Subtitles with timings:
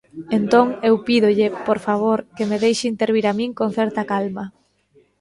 [0.37, 4.45] Entón, eu pídolle, por favor, que me deixe intervir a min con certa calma.